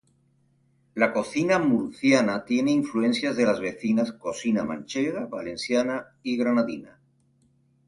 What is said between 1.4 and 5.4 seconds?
murciana tiene influencias de las vecinas cocina manchega,